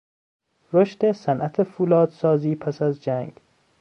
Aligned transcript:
رشد 0.73 1.11
صنعت 1.11 1.63
فولاد 1.63 2.09
سازی 2.09 2.55
پس 2.55 2.81
از 2.81 3.03
جنگ 3.03 3.33